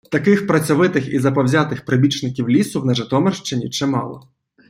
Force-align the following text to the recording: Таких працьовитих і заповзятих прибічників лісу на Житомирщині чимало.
Таких 0.09 0.47
працьовитих 0.47 1.07
і 1.13 1.19
заповзятих 1.19 1.85
прибічників 1.85 2.49
лісу 2.49 2.85
на 2.85 2.93
Житомирщині 2.93 3.69
чимало. 3.69 4.27